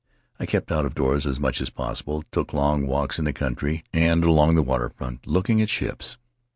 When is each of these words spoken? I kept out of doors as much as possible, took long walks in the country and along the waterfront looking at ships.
I 0.39 0.47
kept 0.47 0.71
out 0.71 0.83
of 0.87 0.95
doors 0.95 1.27
as 1.27 1.39
much 1.39 1.61
as 1.61 1.69
possible, 1.69 2.23
took 2.31 2.53
long 2.53 2.87
walks 2.87 3.19
in 3.19 3.25
the 3.25 3.33
country 3.33 3.83
and 3.93 4.23
along 4.23 4.55
the 4.55 4.63
waterfront 4.63 5.27
looking 5.27 5.61
at 5.61 5.69
ships. 5.69 6.17